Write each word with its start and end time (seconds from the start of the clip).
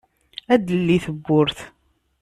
ad 0.53 0.59
d-telli 0.61 0.97
tewwurt. 1.05 1.59